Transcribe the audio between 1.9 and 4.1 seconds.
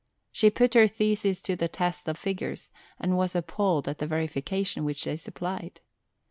of figures, and was appalled at the